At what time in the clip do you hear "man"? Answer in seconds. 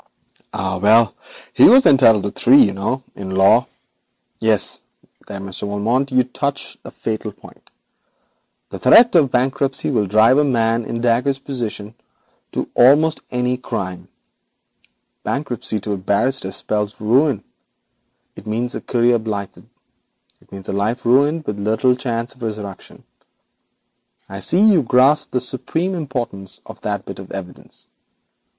10.43-10.85